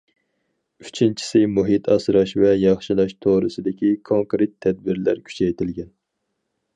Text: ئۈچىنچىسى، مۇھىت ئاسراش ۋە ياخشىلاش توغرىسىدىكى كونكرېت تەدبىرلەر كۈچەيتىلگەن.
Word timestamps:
ئۈچىنچىسى، 0.83 1.41
مۇھىت 1.57 1.89
ئاسراش 1.95 2.33
ۋە 2.43 2.53
ياخشىلاش 2.61 3.13
توغرىسىدىكى 3.25 3.91
كونكرېت 4.11 4.55
تەدبىرلەر 4.67 5.21
كۈچەيتىلگەن. 5.29 5.93